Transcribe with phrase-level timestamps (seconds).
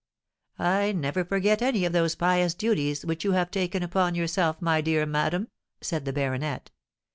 [0.57, 4.81] "I never forget any of those pious duties which you have taken upon yourself, my
[4.81, 6.71] dear madam," said the baronet.